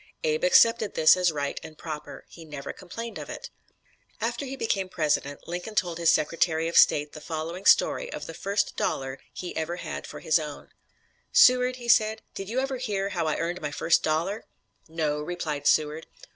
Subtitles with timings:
[0.23, 2.25] Abe accepted this as right and proper.
[2.27, 3.51] He never complained of it.
[4.19, 8.33] After he became President, Lincoln told his Secretary of State the following story of the
[8.33, 10.69] first dollar he ever had for his own:
[11.31, 14.45] "Seward," he said, "did you ever hear how I earned my first dollar?"
[14.87, 16.07] "No," replied Seward.